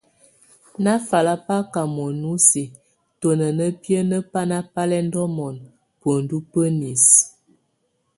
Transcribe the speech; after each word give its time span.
Nafalabak 0.83 1.73
mon 1.95 2.17
íse 2.35 2.63
tona 3.21 3.47
nábienebána 3.57 4.57
bálɛndolonum, 4.73 5.57
buendú 5.99 6.37
buenisek. 6.49 7.23